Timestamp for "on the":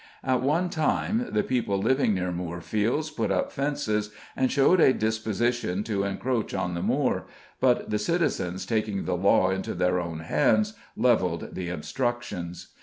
6.55-6.81